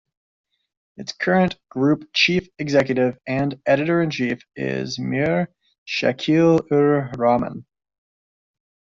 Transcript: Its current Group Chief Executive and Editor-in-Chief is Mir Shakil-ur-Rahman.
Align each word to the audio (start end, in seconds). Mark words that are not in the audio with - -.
Its 0.97 1.11
current 1.11 1.59
Group 1.69 2.09
Chief 2.11 2.49
Executive 2.57 3.19
and 3.27 3.61
Editor-in-Chief 3.67 4.41
is 4.55 4.97
Mir 4.97 5.49
Shakil-ur-Rahman. 5.85 7.67